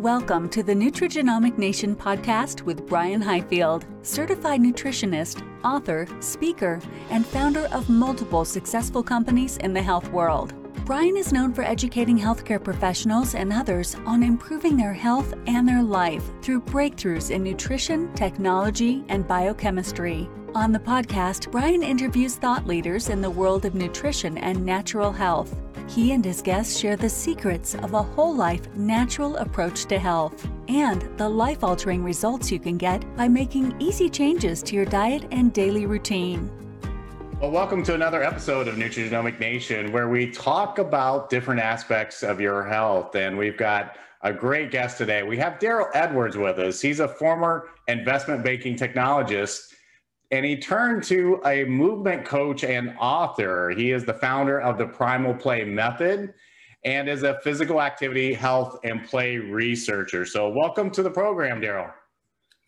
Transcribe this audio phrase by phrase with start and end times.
[0.00, 7.66] Welcome to the Nutrigenomic Nation podcast with Brian Highfield, certified nutritionist, author, speaker, and founder
[7.72, 10.52] of multiple successful companies in the health world.
[10.84, 15.82] Brian is known for educating healthcare professionals and others on improving their health and their
[15.82, 20.28] life through breakthroughs in nutrition, technology, and biochemistry.
[20.54, 25.56] On the podcast, Brian interviews thought leaders in the world of nutrition and natural health.
[25.88, 30.46] He and his guests share the secrets of a whole life natural approach to health
[30.68, 35.26] and the life altering results you can get by making easy changes to your diet
[35.30, 36.50] and daily routine.
[37.40, 42.40] Well, welcome to another episode of Nutrigenomic Nation, where we talk about different aspects of
[42.40, 43.14] your health.
[43.14, 45.22] And we've got a great guest today.
[45.22, 46.80] We have Darryl Edwards with us.
[46.80, 49.72] He's a former investment banking technologist
[50.30, 53.70] and he turned to a movement coach and author.
[53.70, 56.34] He is the founder of the Primal Play Method
[56.84, 60.24] and is a physical activity, health, and play researcher.
[60.24, 61.92] So, welcome to the program, Darryl.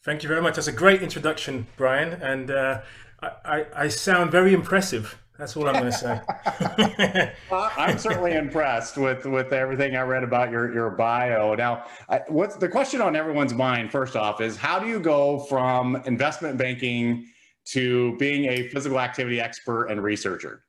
[0.04, 0.56] Thank you very much.
[0.56, 2.20] That's a great introduction, Brian.
[2.22, 2.80] And uh,
[3.22, 5.18] I, I, I sound very impressive.
[5.38, 7.33] That's all I'm going to say.
[7.50, 11.55] well, I'm certainly impressed with with everything I read about your your bio.
[11.55, 13.92] Now, I, what's the question on everyone's mind?
[13.92, 17.28] First off, is how do you go from investment banking
[17.72, 20.64] to being a physical activity expert and researcher?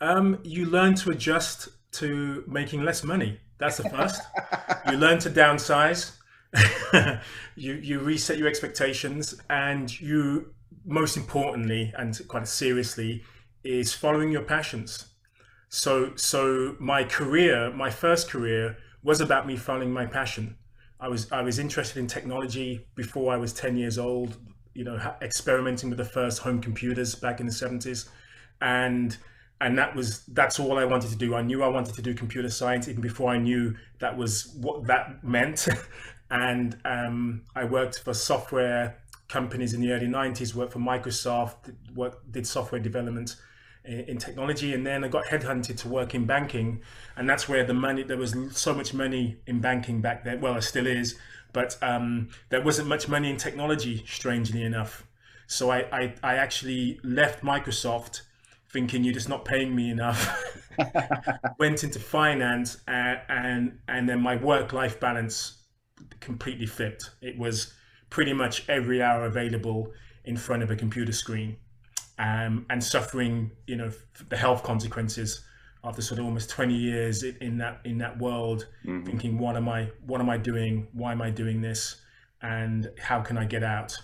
[0.00, 3.40] Um, you learn to adjust to making less money.
[3.58, 4.22] That's the first.
[4.90, 6.12] you learn to downsize.
[7.56, 13.22] you you reset your expectations, and you most importantly and quite seriously
[13.64, 15.08] is following your passions.
[15.68, 20.56] So so my career, my first career was about me following my passion.
[21.00, 24.36] I was I was interested in technology before I was 10 years old
[24.78, 28.08] you know, experimenting with the first home computers back in the 70s.
[28.60, 29.16] And
[29.60, 31.34] and that was that's all I wanted to do.
[31.34, 34.86] I knew I wanted to do computer science even before I knew that was what
[34.86, 35.66] that meant.
[36.30, 42.30] and um, I worked for software companies in the early 90s, worked for Microsoft, worked,
[42.30, 43.34] did software development
[43.84, 46.80] in, technology, and then I got headhunted to work in banking.
[47.16, 50.40] And that's where the money, there was so much money in banking back then.
[50.40, 51.18] Well, it still is
[51.52, 55.06] but um, there wasn't much money in technology, strangely enough.
[55.46, 58.22] So I, I, I actually left Microsoft
[58.70, 60.64] thinking you're just not paying me enough.
[61.58, 65.62] Went into finance and, and, and then my work life balance
[66.20, 67.10] completely flipped.
[67.22, 67.72] It was
[68.10, 69.92] pretty much every hour available
[70.24, 71.56] in front of a computer screen
[72.18, 73.90] um, and suffering, you know,
[74.28, 75.44] the health consequences
[75.84, 79.06] after sort of almost 20 years in that in that world mm-hmm.
[79.06, 80.88] thinking what am i what am i doing?
[80.92, 82.02] Why am i doing this?
[82.42, 83.96] And how can i get out?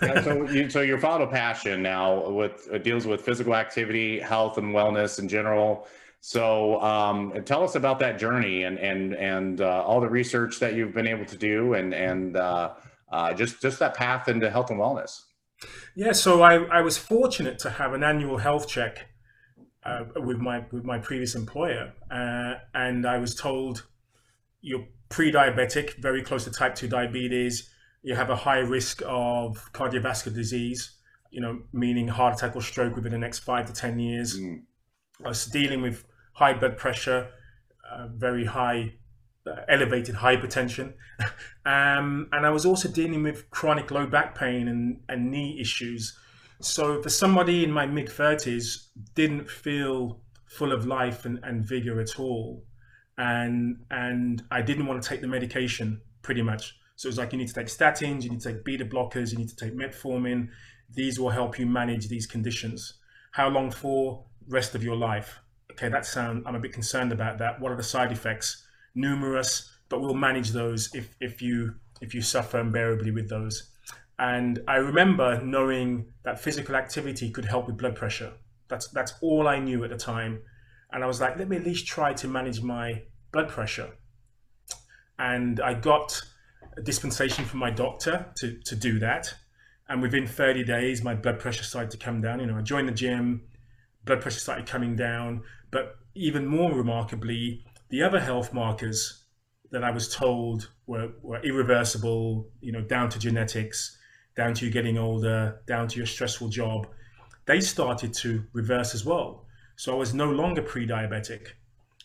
[0.00, 4.58] Yeah, so you so your final passion now with uh, deals with physical activity health
[4.58, 5.86] and wellness in general.
[6.22, 10.74] So um, tell us about that journey and and and uh, all the research that
[10.74, 12.74] you've been able to do and and uh,
[13.10, 15.24] uh, just just that path into health and wellness
[15.94, 19.10] yeah so I, I was fortunate to have an annual health check
[19.84, 23.86] uh, with my with my previous employer, uh, and I was told
[24.60, 27.70] you're pre-diabetic, very close to type two diabetes.
[28.02, 30.96] You have a high risk of cardiovascular disease,
[31.30, 34.38] you know, meaning heart attack or stroke within the next five to ten years.
[34.38, 34.62] Mm.
[35.24, 36.04] I was dealing with
[36.34, 37.28] high blood pressure,
[37.90, 38.94] uh, very high,
[39.68, 40.94] elevated hypertension,
[41.66, 46.18] um, and I was also dealing with chronic low back pain and, and knee issues
[46.60, 52.00] so for somebody in my mid 30s, didn't feel full of life and, and vigor
[52.00, 52.64] at all.
[53.16, 56.76] And and I didn't want to take the medication pretty much.
[56.96, 59.38] So it's like you need to take statins, you need to take beta blockers, you
[59.38, 60.48] need to take metformin.
[60.92, 62.94] These will help you manage these conditions.
[63.32, 64.24] How long for?
[64.48, 65.38] Rest of your life.
[65.72, 67.60] Okay, that sound I'm a bit concerned about that.
[67.60, 68.66] What are the side effects?
[68.94, 73.70] Numerous, but we'll manage those if if you if you suffer unbearably with those.
[74.18, 78.32] And I remember knowing that physical activity could help with blood pressure.
[78.68, 80.42] That's that's all I knew at the time.
[80.92, 83.02] And I was like, let me at least try to manage my
[83.32, 83.90] blood pressure.
[85.18, 86.20] And I got
[86.76, 89.32] a dispensation from my doctor to, to do that.
[89.88, 92.40] And within 30 days, my blood pressure started to come down.
[92.40, 93.42] You know, I joined the gym,
[94.04, 95.42] blood pressure started coming down.
[95.70, 99.24] But even more remarkably, the other health markers
[99.70, 103.98] that I was told were, were irreversible, you know, down to genetics,
[104.36, 106.88] down to you getting older, down to your stressful job,
[107.46, 109.44] they started to reverse as well.
[109.76, 111.48] So I was no longer pre diabetic.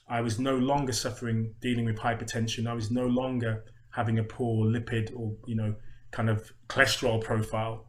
[0.08, 2.68] I was no longer suffering, dealing with hypertension.
[2.68, 5.76] I was no longer having a poor lipid or, you know,
[6.12, 7.86] kind of cholesterol profile.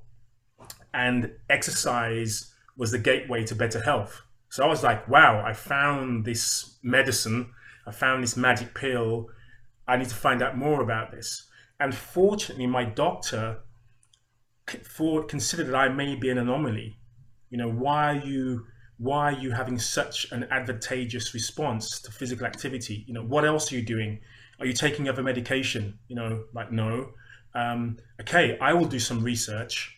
[0.94, 4.22] And exercise was the gateway to better health.
[4.48, 7.50] So I was like, wow, I found this medicine,
[7.86, 9.28] I found this magic pill
[9.88, 11.46] I need to find out more about this.
[11.78, 13.58] And fortunately, my doctor
[14.66, 16.98] considered that I may be an anomaly.
[17.50, 18.66] You know, why are you
[18.98, 23.04] why are you having such an advantageous response to physical activity?
[23.06, 24.20] You know, what else are you doing?
[24.58, 25.98] Are you taking other medication?
[26.08, 27.10] You know, like no.
[27.54, 29.94] Um, okay, I will do some research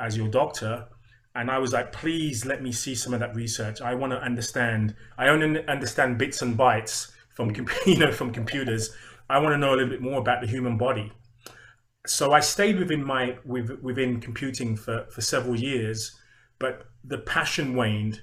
[0.00, 0.88] as your doctor.
[1.34, 3.80] And I was like, please let me see some of that research.
[3.80, 4.94] I want to understand.
[5.18, 7.54] I only understand bits and bytes from
[7.86, 8.90] you know from computers.
[9.30, 11.12] I want to know a little bit more about the human body
[12.06, 16.18] so I stayed within my with, within computing for, for several years,
[16.58, 18.22] but the passion waned.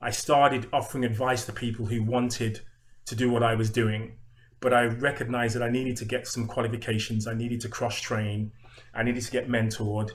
[0.00, 2.60] I started offering advice to people who wanted
[3.04, 4.16] to do what I was doing,
[4.60, 7.26] but I recognized that I needed to get some qualifications.
[7.26, 8.52] I needed to cross train.
[8.94, 10.10] I needed to get mentored.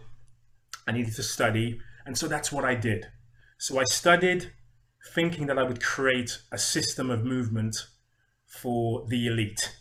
[0.88, 3.06] I needed to study, and so that's what I did.
[3.60, 4.52] So I studied,
[5.14, 7.88] thinking that I would create a system of movement
[8.56, 9.76] for the elite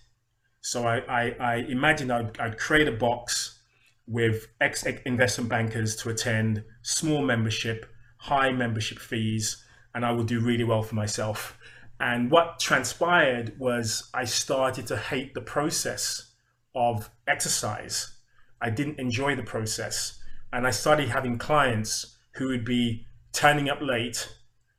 [0.64, 3.60] so I, I, I imagined I'd, I'd create a box
[4.06, 7.84] with ex investment bankers to attend, small membership,
[8.16, 9.62] high membership fees,
[9.94, 11.58] and I would do really well for myself.
[12.00, 16.32] And what transpired was I started to hate the process
[16.74, 18.14] of exercise.
[18.62, 20.18] I didn't enjoy the process.
[20.50, 24.34] And I started having clients who would be turning up late,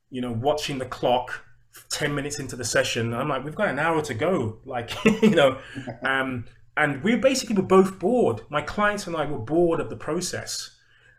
[0.10, 1.44] you know, watching the clock,
[1.89, 4.92] 10 minutes into the session i'm like we've got an hour to go like
[5.22, 5.57] you know
[6.04, 6.45] um,
[6.77, 8.42] and we basically were both bored.
[8.50, 10.72] My clients and i were bored of the process.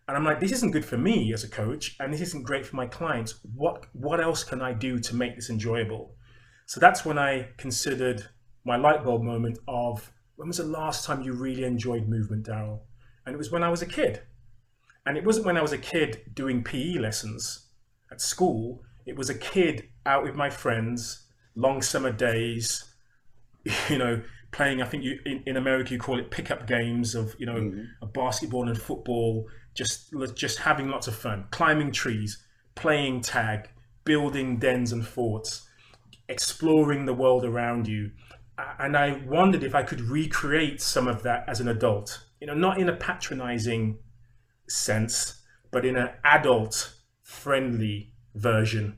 [0.07, 2.67] And i'm like this isn't good for me as a coach and this isn't great
[2.67, 3.41] for my clients.
[3.55, 6.15] What what else can i do to make this enjoyable?
[6.67, 8.29] So that's when i considered
[8.65, 12.81] my light bulb moment of when was the last time you really enjoyed movement darryl?
[13.25, 14.23] And it was when i was a kid.
[15.07, 17.69] And it wasn't when i was a kid doing pe lessons
[18.13, 22.85] at school it was a kid out with my friends, long summer days,
[23.89, 24.21] you know,
[24.51, 24.83] playing.
[24.83, 27.85] I think you in, in America you call it pickup games of you know mm-hmm.
[28.03, 29.47] a basketball and football.
[29.75, 32.43] Just just having lots of fun, climbing trees,
[32.75, 33.69] playing tag,
[34.05, 35.69] building dens and forts,
[36.29, 38.11] exploring the world around you.
[38.79, 42.23] And I wondered if I could recreate some of that as an adult.
[42.41, 43.99] You know, not in a patronizing
[44.67, 48.97] sense, but in an adult friendly version,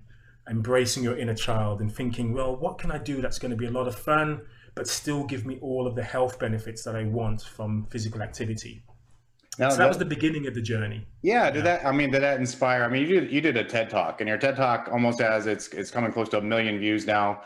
[0.49, 3.67] embracing your inner child and thinking, well, what can I do that's going to be
[3.67, 4.43] a lot of fun,
[4.75, 8.82] but still give me all of the health benefits that I want from physical activity.
[9.58, 11.05] Now, so that, that, was the beginning of the journey.
[11.23, 11.79] Yeah, did yeah.
[11.79, 11.87] that?
[11.87, 12.85] I mean, did that inspire?
[12.85, 15.46] I mean, you did you did a TED talk, and your TED talk almost has
[15.46, 17.43] it's it's coming close to a million views now,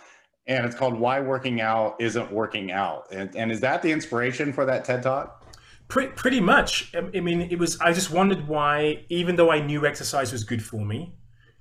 [0.46, 4.52] and it's called "Why Working Out Isn't Working Out." And, and is that the inspiration
[4.52, 5.42] for that TED talk?
[5.88, 6.94] Pretty, pretty much.
[6.94, 7.80] I mean, it was.
[7.80, 11.14] I just wondered why, even though I knew exercise was good for me,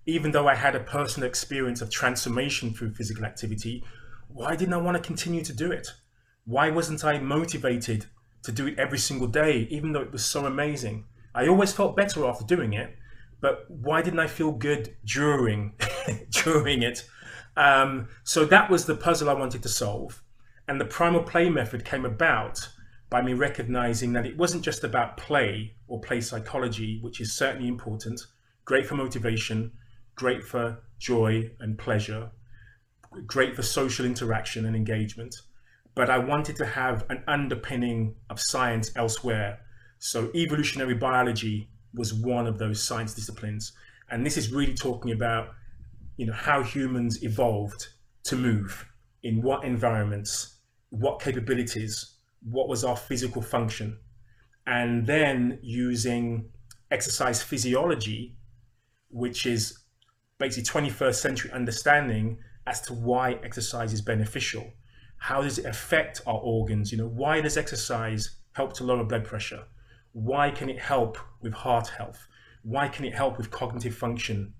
[0.05, 3.83] even though I had a personal experience of transformation through physical activity,
[4.27, 5.87] why didn't I want to continue to do it?
[6.45, 8.07] Why wasn't I motivated
[8.43, 11.05] to do it every single day, even though it was so amazing?
[11.35, 12.95] I always felt better after doing it,
[13.39, 15.73] but why didn't I feel good during
[16.31, 17.07] during it?
[17.55, 20.23] Um, so that was the puzzle I wanted to solve.
[20.67, 22.69] And the primal play method came about
[23.09, 27.67] by me recognizing that it wasn't just about play or play psychology, which is certainly
[27.67, 28.21] important,
[28.63, 29.71] great for motivation,
[30.21, 32.29] great for joy and pleasure,
[33.25, 35.35] great for social interaction and engagement.
[35.95, 39.57] But I wanted to have an underpinning of science elsewhere.
[39.97, 43.73] So evolutionary biology was one of those science disciplines.
[44.11, 45.55] And this is really talking about,
[46.17, 47.87] you know, how humans evolved
[48.25, 48.85] to move
[49.23, 50.59] in what environments,
[50.91, 53.97] what capabilities, what was our physical function,
[54.67, 56.51] and then using
[56.91, 58.37] exercise physiology,
[59.09, 59.80] which is
[60.41, 64.73] basically 21st century understanding as to why exercise is beneficial.
[65.17, 66.91] How does it affect our organs?
[66.91, 69.63] You know, why does exercise help to lower blood pressure?
[70.13, 72.27] Why can it help with heart health?
[72.63, 74.53] Why can it help with cognitive function?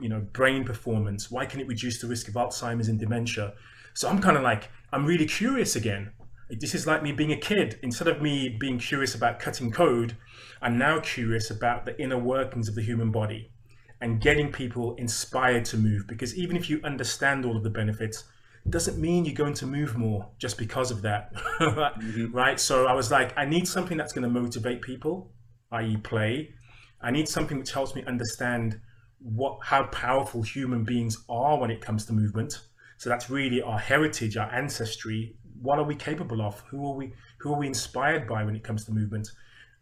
[0.00, 1.30] You know, brain performance?
[1.30, 3.54] Why can it reduce the risk of Alzheimer's and dementia?
[3.94, 6.10] So I'm kind of like, I'm really curious again.
[6.50, 7.78] This is like me being a kid.
[7.84, 10.16] Instead of me being curious about cutting code,
[10.60, 13.52] I'm now curious about the inner workings of the human body
[14.00, 18.24] and getting people inspired to move because even if you understand all of the benefits
[18.68, 22.30] doesn't mean you're going to move more just because of that mm-hmm.
[22.32, 22.60] right?
[22.60, 25.30] So i was like i need something that's going to motivate people
[25.72, 26.54] i.e play.
[27.02, 28.80] I need something which helps me understand
[29.18, 32.60] what how powerful human beings are when it comes to movement.
[32.98, 35.36] So that's really our heritage our ancestry.
[35.62, 36.60] What are we capable of?
[36.70, 39.28] Who are we who are we inspired by when it comes to movement?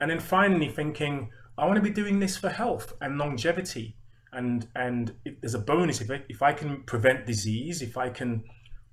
[0.00, 3.96] And then finally thinking i want to be doing this for health and longevity
[4.32, 8.44] and and there's a bonus if I, if I can prevent disease if i can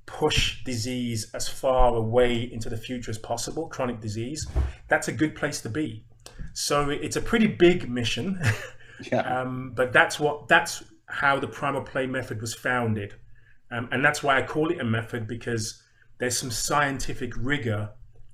[0.06, 4.48] push disease as far away into the future as possible, chronic disease,
[4.88, 6.04] that's a good place to be.
[6.54, 8.42] So it's a pretty big mission,
[9.12, 9.22] yeah.
[9.22, 13.14] um, but that's what that's how the primal play method was founded,
[13.72, 15.82] um, and that's why I call it a method because
[16.18, 17.90] there's some scientific rigor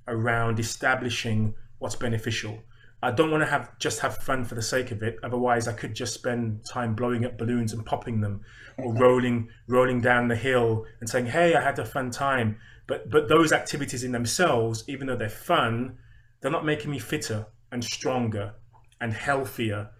[0.08, 2.62] around establishing what's beneficial.
[3.02, 5.16] I don't want to have just have fun for the sake of it.
[5.24, 8.42] Otherwise, I could just spend time blowing up balloons and popping them,
[8.78, 13.10] or rolling rolling down the hill and saying, "Hey, I had a fun time." But
[13.10, 15.98] but those activities in themselves, even though they're fun,
[16.40, 18.54] they're not making me fitter and stronger
[19.00, 19.90] and healthier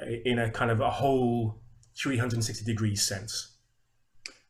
[0.00, 1.60] uh, in a kind of a whole
[1.96, 3.56] 360 degrees sense.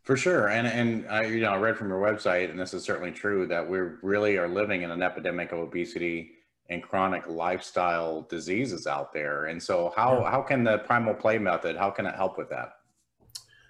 [0.02, 2.84] For sure, and and I you know I read from your website, and this is
[2.84, 6.32] certainly true that we really are living in an epidemic of obesity
[6.70, 9.46] and chronic lifestyle diseases out there.
[9.46, 10.30] And so, how yeah.
[10.30, 11.76] how can the primal play method?
[11.76, 12.70] How can it help with that?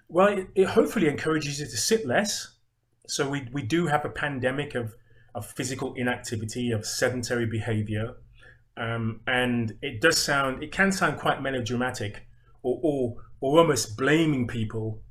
[0.07, 2.55] Well, it, it hopefully encourages you to sit less.
[3.07, 4.95] So we we do have a pandemic of
[5.33, 8.15] of physical inactivity, of sedentary behavior,
[8.77, 12.25] um, and it does sound it can sound quite melodramatic,
[12.63, 15.01] or or, or almost blaming people.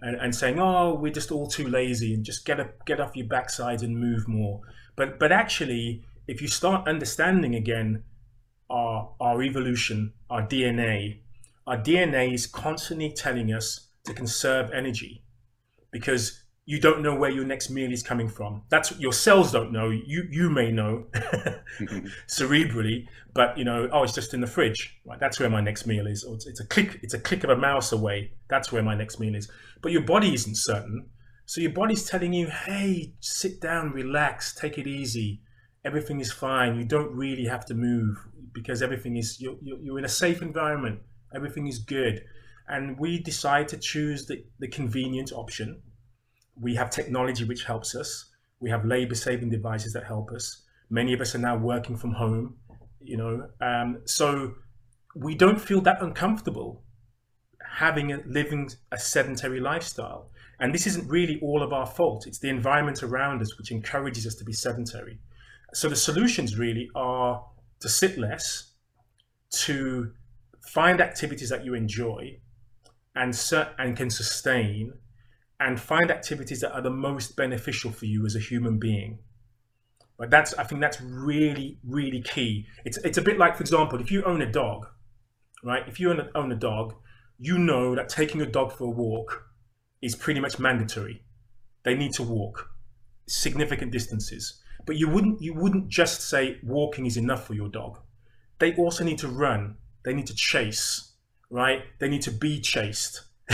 [0.00, 3.16] And, and saying, "Oh, we're just all too lazy, and just get up, get off
[3.16, 4.60] your backside and move more."
[4.96, 8.04] But but actually, if you start understanding again
[8.70, 11.20] our our evolution, our DNA,
[11.66, 15.22] our DNA is constantly telling us to conserve energy
[15.90, 18.62] because you don't know where your next meal is coming from.
[18.70, 19.90] That's what your cells don't know.
[19.90, 21.06] You you may know
[22.26, 24.98] cerebrally, but you know, oh, it's just in the fridge.
[25.04, 26.24] Right, that's where my next meal is.
[26.24, 27.00] Or it's, it's a click.
[27.02, 28.32] It's a click of a mouse away.
[28.48, 29.50] That's where my next meal is.
[29.82, 31.10] But your body isn't certain.
[31.46, 35.42] So your body's telling you, hey, sit down, relax, take it easy
[35.84, 36.76] everything is fine.
[36.76, 38.16] You don't really have to move
[38.52, 41.00] because everything is you're, you're in a safe environment.
[41.34, 42.24] Everything is good,
[42.68, 45.82] and we decide to choose the, the convenient option.
[46.58, 48.30] We have technology which helps us.
[48.60, 50.62] We have labor saving devices that help us.
[50.90, 52.56] Many of us are now working from home.
[53.00, 54.54] You know, um, so
[55.14, 56.82] we don't feel that uncomfortable
[57.76, 60.30] having a living a sedentary lifestyle.
[60.60, 62.28] And this isn't really all of our fault.
[62.28, 65.18] It's the environment around us which encourages us to be sedentary
[65.74, 67.44] so the solutions really are
[67.80, 68.72] to sit less,
[69.50, 70.12] to
[70.60, 72.38] find activities that you enjoy
[73.14, 73.38] and
[73.78, 74.94] and can sustain,
[75.60, 79.18] and find activities that are the most beneficial for you as a human being.
[80.16, 82.66] But that's I think that's really really key.
[82.84, 84.86] It's it's a bit like, for example, if you own a dog,
[85.62, 85.82] right?
[85.88, 86.94] If you own a, own a dog,
[87.38, 89.44] you know that taking a dog for a walk
[90.00, 91.24] is pretty much mandatory.
[91.82, 92.70] They need to walk
[93.26, 94.60] significant distances.
[94.86, 98.00] But you wouldn't you wouldn't just say walking is enough for your dog.
[98.58, 99.76] They also need to run.
[100.04, 101.12] They need to chase,
[101.50, 101.82] right?
[101.98, 103.22] They need to be chased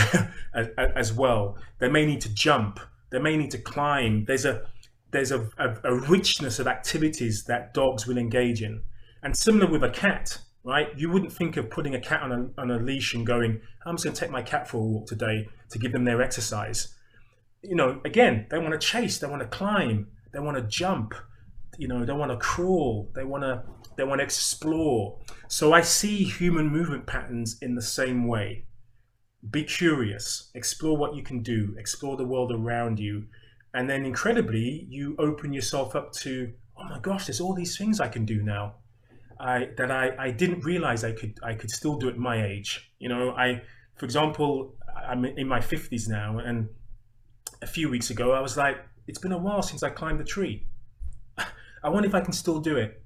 [0.53, 1.57] as, as, well.
[1.79, 2.79] They may need to jump.
[3.09, 4.25] They may need to climb.
[4.25, 4.63] There's a
[5.11, 8.81] there's a, a, a richness of activities that dogs will engage in.
[9.23, 10.87] And similar with a cat, right?
[10.97, 13.95] You wouldn't think of putting a cat on a, on a leash and going, I'm
[13.95, 16.95] just going to take my cat for a walk today to give them their exercise.
[17.61, 21.13] You know, again, they want to chase, they want to climb, they want to jump,
[21.77, 23.63] you know, they want to crawl, they want to
[23.97, 25.19] they want to explore.
[25.47, 28.65] So I see human movement patterns in the same way.
[29.49, 33.25] Be curious, explore what you can do, explore the world around you,
[33.73, 37.99] and then incredibly, you open yourself up to, oh my gosh, there's all these things
[37.99, 38.75] I can do now.
[39.39, 42.91] I, that I, I didn't realize I could I could still do at my age.
[42.99, 43.63] You know, I
[43.95, 44.75] for example,
[45.07, 46.69] I'm in my 50s now, and
[47.61, 50.23] a few weeks ago I was like, it's been a while since I climbed the
[50.23, 50.65] tree.
[51.83, 53.03] I wonder if I can still do it.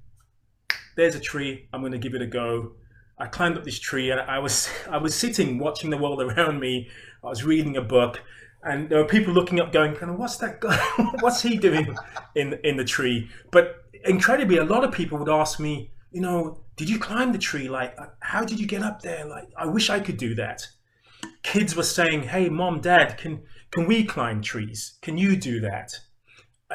[0.96, 1.68] There's a tree.
[1.72, 2.72] I'm going to give it a go.
[3.18, 6.60] I climbed up this tree and I was I was sitting watching the world around
[6.60, 6.88] me.
[7.24, 8.22] I was reading a book,
[8.62, 10.76] and there were people looking up, going, "Kind of, what's that guy?
[11.20, 11.96] what's he doing
[12.34, 16.60] in in the tree?" But incredibly, a lot of people would ask me, "You know,
[16.76, 17.68] did you climb the tree?
[17.68, 19.24] Like, uh, how did you get up there?
[19.24, 20.68] Like, I wish I could do that."
[21.42, 24.98] Kids were saying, "Hey, mom, dad, can can we climb trees?
[25.02, 26.00] Can you do that?"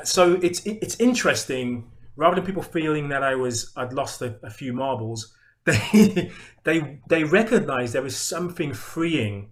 [0.04, 1.92] so it's it's interesting.
[2.16, 5.34] Rather than people feeling that I was I'd lost a, a few marbles,
[5.66, 6.32] they
[6.64, 9.52] they they recognise there was something freeing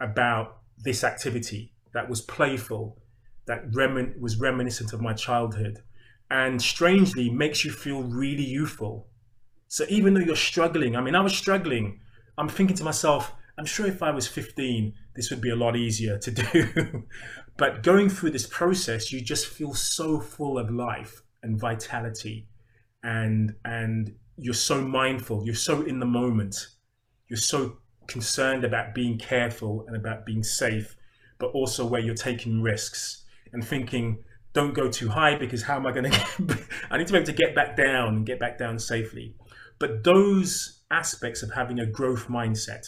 [0.00, 2.98] about this activity that was playful,
[3.46, 5.82] that remin- was reminiscent of my childhood,
[6.30, 9.08] and strangely makes you feel really youthful.
[9.68, 12.00] So even though you're struggling, I mean, I was struggling.
[12.36, 15.76] I'm thinking to myself, I'm sure if I was 15, this would be a lot
[15.76, 17.04] easier to do.
[17.56, 22.48] but going through this process, you just feel so full of life and vitality,
[23.02, 25.44] and and you're so mindful.
[25.44, 26.56] You're so in the moment.
[27.28, 30.96] You're so concerned about being careful and about being safe,
[31.38, 33.24] but also where you're taking risks.
[33.52, 34.18] and thinking,
[34.52, 36.58] don't go too high because how am I going to?
[36.90, 39.36] I need to be able to get back down and get back down safely.
[39.78, 42.86] But those aspects of having a growth mindset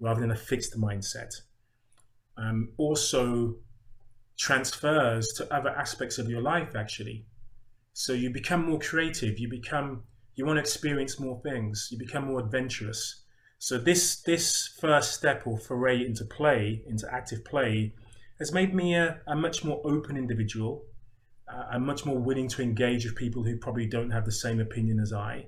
[0.00, 1.32] rather than a fixed mindset.
[2.36, 3.56] Um, also
[4.36, 7.26] transfers to other aspects of your life actually.
[7.92, 10.02] So you become more creative you become
[10.34, 13.22] you want to experience more things you become more adventurous.
[13.58, 17.94] So this this first step or foray into play into active play
[18.40, 20.84] has made me a, a much more open individual
[21.48, 24.60] uh, i'm much more willing to engage with people who probably don't have the same
[24.60, 25.46] opinion as i.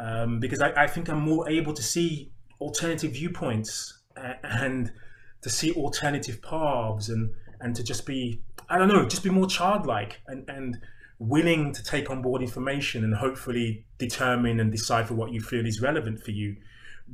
[0.00, 3.98] Um, because I, I think i'm more able to see alternative viewpoints
[4.42, 4.92] and
[5.42, 9.46] to see alternative paths and and to just be I don't know, just be more
[9.46, 10.78] childlike and and
[11.18, 15.80] willing to take on board information and hopefully determine and decipher what you feel is
[15.80, 16.56] relevant for you,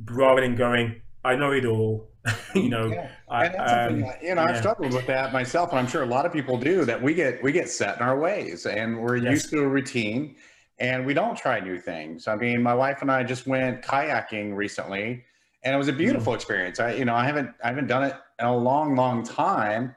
[0.05, 2.09] rather than going, I know it all.
[2.55, 3.09] you know, yeah.
[3.29, 4.49] I, um, that, you know, yeah.
[4.49, 6.83] I've struggled with that myself, and I'm sure a lot of people do.
[6.83, 9.31] That we get we get set in our ways, and we're yes.
[9.31, 10.35] used to a routine,
[10.79, 12.27] and we don't try new things.
[12.27, 15.23] I mean, my wife and I just went kayaking recently,
[15.65, 16.35] and it was a beautiful mm.
[16.35, 16.79] experience.
[16.79, 19.95] I, you know, I haven't I haven't done it in a long, long time,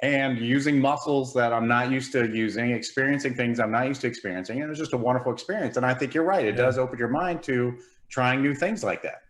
[0.00, 4.06] and using muscles that I'm not used to using, experiencing things I'm not used to
[4.06, 4.56] experiencing.
[4.58, 5.76] And it was just a wonderful experience.
[5.76, 6.46] And I think you're right.
[6.46, 6.62] It yeah.
[6.62, 7.76] does open your mind to
[8.08, 9.22] trying new things like that.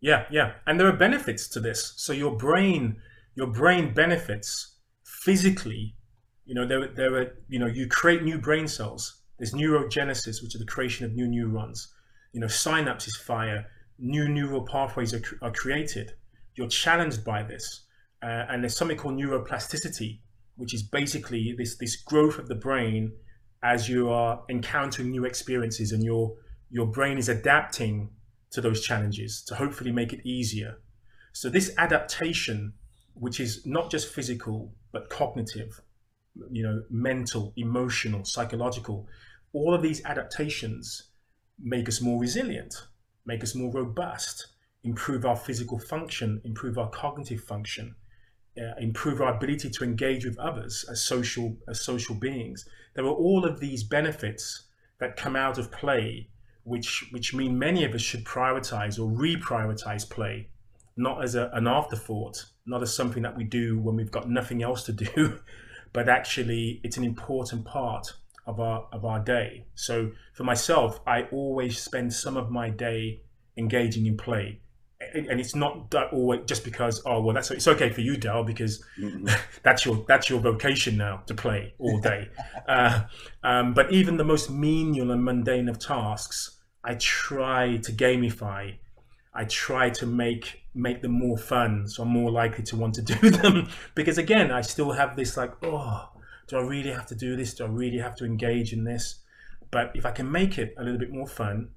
[0.00, 0.52] Yeah, yeah.
[0.66, 1.94] And there are benefits to this.
[1.96, 2.96] So your brain,
[3.34, 5.96] your brain benefits physically.
[6.44, 9.22] You know, there, there are, you know, you create new brain cells.
[9.38, 11.92] There's neurogenesis, which is the creation of new neurons.
[12.32, 13.66] You know, synapses fire,
[14.02, 16.12] new neural pathways are, are created.
[16.56, 17.84] You're challenged by this
[18.22, 20.18] uh, and there's something called neuroplasticity,
[20.56, 23.12] which is basically this this growth of the brain
[23.62, 26.34] as you are encountering new experiences and your
[26.70, 28.10] your brain is adapting
[28.50, 30.78] to those challenges to hopefully make it easier.
[31.32, 32.74] So this adaptation,
[33.14, 35.80] which is not just physical but cognitive,
[36.50, 39.08] you know, mental, emotional, psychological,
[39.52, 41.10] all of these adaptations
[41.58, 42.74] make us more resilient,
[43.24, 44.48] make us more robust,
[44.84, 47.94] improve our physical function, improve our cognitive function,
[48.58, 52.68] uh, improve our ability to engage with others as social as social beings.
[52.94, 54.64] There are all of these benefits
[54.98, 56.28] that come out of play,
[56.64, 60.48] which which mean many of us should prioritize or reprioritize play,
[60.96, 64.62] not as a, an afterthought, not as something that we do when we've got nothing
[64.62, 65.38] else to do,
[65.92, 68.12] but actually it's an important part
[68.46, 69.66] of our of our day.
[69.74, 73.22] So for myself, I always spend some of my day
[73.56, 74.62] engaging in play
[75.14, 78.44] and it's not that always just because oh well that's it's okay for you Dell
[78.44, 79.28] because mm-hmm.
[79.62, 82.28] that's your that's your vocation now to play all day.
[82.68, 83.02] uh,
[83.42, 88.76] um, but even the most menial and mundane of tasks, I try to gamify.
[89.34, 93.02] I try to make make them more fun, so I'm more likely to want to
[93.14, 96.08] do them because again, I still have this like oh,
[96.52, 97.54] do I really have to do this?
[97.54, 99.20] Do I really have to engage in this?
[99.70, 101.70] But if I can make it a little bit more fun,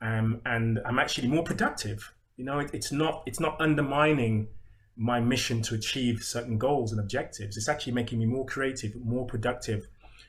[0.00, 4.48] um, and I'm actually more productive you know, it, it's not it's not undermining
[4.96, 7.56] my mission to achieve certain goals and objectives.
[7.56, 9.88] It's actually making me more creative, more productive.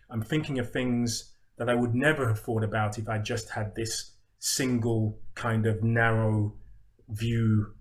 [0.10, 3.76] I'm thinking of things that I would never have thought about if I just had
[3.76, 6.54] this single kind of narrow
[7.10, 7.74] view,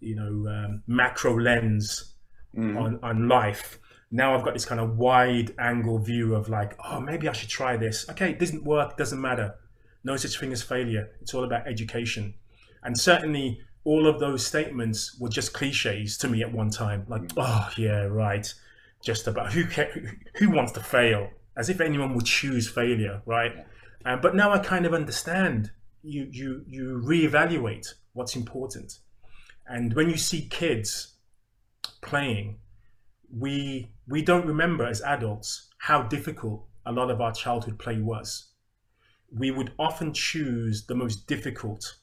[0.00, 2.14] you know, um, macro lens
[2.56, 2.78] mm.
[2.80, 3.78] on, on life.
[4.10, 7.50] Now I've got this kind of wide angle view of like, oh, maybe I should
[7.50, 8.08] try this.
[8.10, 9.56] Okay, it doesn't work, doesn't matter.
[10.04, 11.10] No such thing as failure.
[11.20, 12.34] It's all about education.
[12.82, 17.04] And certainly, all of those statements were just cliches to me at one time.
[17.08, 17.34] Like, mm.
[17.36, 18.52] oh yeah, right.
[19.02, 19.64] Just about who
[20.36, 23.52] who wants to fail, as if anyone would choose failure, right?
[24.04, 25.70] Uh, but now I kind of understand.
[26.02, 28.98] You you you reevaluate what's important,
[29.66, 31.14] and when you see kids
[32.00, 32.58] playing,
[33.32, 38.52] we we don't remember as adults how difficult a lot of our childhood play was.
[39.30, 41.96] We would often choose the most difficult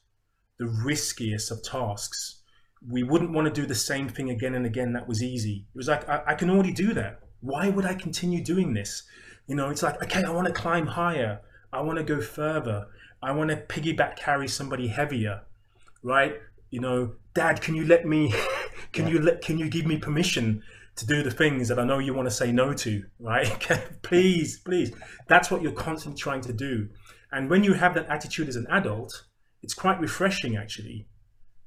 [0.58, 2.40] the riskiest of tasks.
[2.88, 5.66] We wouldn't want to do the same thing again and again that was easy.
[5.74, 7.20] It was like, I, I can already do that.
[7.40, 9.02] Why would I continue doing this?
[9.48, 11.40] You know, it's like, okay, I want to climb higher.
[11.72, 12.86] I want to go further.
[13.22, 15.42] I want to piggyback carry somebody heavier,
[16.02, 16.36] right?
[16.70, 18.32] You know, Dad, can you let me?
[18.92, 19.14] Can yeah.
[19.14, 19.42] you let?
[19.42, 20.62] Can you give me permission
[20.96, 23.68] to do the things that I know you want to say no to, right?
[24.02, 24.92] please, please.
[25.28, 26.88] That's what you're constantly trying to do.
[27.32, 29.26] And when you have that attitude as an adult,
[29.62, 31.06] it's quite refreshing actually.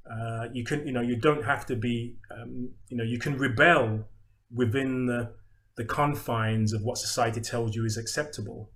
[0.10, 3.38] Uh, you can, you know, you don't have to be, um, you know, you can
[3.38, 4.08] rebel
[4.52, 5.32] within the,
[5.78, 8.72] the confines of what society tells you is acceptable.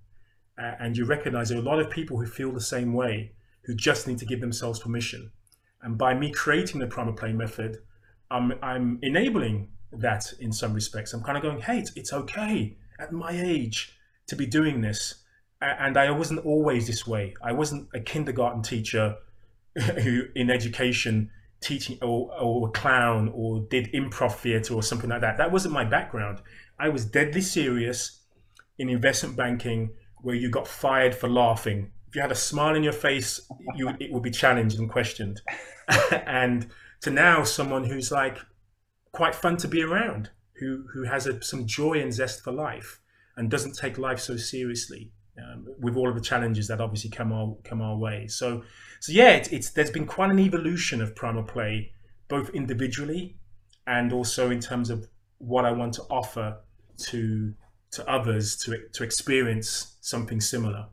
[0.56, 3.32] Uh, and you recognize there are a lot of people who feel the same way,
[3.64, 5.32] who just need to give themselves permission.
[5.82, 7.78] And by me creating the primal play method,
[8.30, 11.12] I'm, I'm enabling that in some respects.
[11.12, 12.76] I'm kind of going, hey, it's, okay.
[12.98, 15.16] at my age to be doing this?
[15.60, 17.34] And I wasn't always this way.
[17.42, 19.16] I wasn't a kindergarten teacher
[19.76, 21.30] who, in education,
[21.60, 25.38] teaching or, or a clown or did improv theater or something like that.
[25.38, 26.40] That wasn't my background.
[26.78, 28.20] I was deadly serious
[28.78, 29.90] in investment banking
[30.22, 31.90] where you got fired for laughing.
[32.08, 33.40] If you had a smile in your face,
[33.74, 35.40] you it would be challenged and questioned.
[36.26, 36.68] and
[37.00, 38.38] to now someone who's like
[39.14, 43.00] quite fun to be around, who who has a, some joy and zest for life
[43.36, 45.12] and doesn't take life so seriously.
[45.36, 48.28] Um, with all of the challenges that obviously come our come our way.
[48.28, 48.62] So,
[49.00, 51.90] so yeah, it's, it's there's been quite an evolution of primal play,
[52.28, 53.36] both individually
[53.86, 56.58] and also in terms of what I want to offer
[57.08, 57.52] to
[57.92, 60.86] to others to to experience something similar.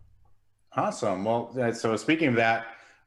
[0.75, 1.23] Awesome.
[1.23, 2.65] Well, so speaking of that,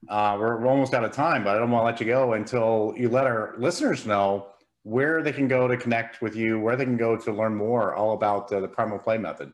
[0.08, 2.34] uh, we're, we're almost out of time, but I don't want to let you go
[2.34, 4.53] until you let our listeners know
[4.84, 7.94] where they can go to connect with you, where they can go to learn more
[7.94, 9.52] all about uh, the primal play method.